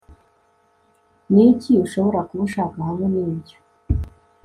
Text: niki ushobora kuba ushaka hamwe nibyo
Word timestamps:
niki 1.33 1.71
ushobora 1.85 2.19
kuba 2.27 2.41
ushaka 2.47 2.77
hamwe 2.87 3.05
nibyo 3.13 3.57